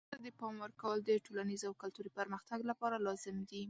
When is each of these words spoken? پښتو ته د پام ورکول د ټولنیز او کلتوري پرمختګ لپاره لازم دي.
پښتو 0.03 0.11
ته 0.15 0.19
د 0.25 0.29
پام 0.39 0.55
ورکول 0.63 0.97
د 1.03 1.11
ټولنیز 1.25 1.61
او 1.67 1.73
کلتوري 1.81 2.11
پرمختګ 2.19 2.59
لپاره 2.69 2.95
لازم 3.07 3.35
دي. 3.49 3.59